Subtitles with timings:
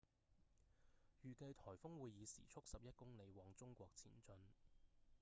[1.23, 4.33] 預計颱風會以時速11公里往中國前進